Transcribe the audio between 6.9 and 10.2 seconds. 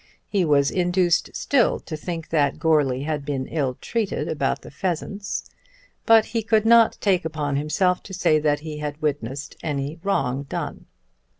take upon himself to say that he had witnessed any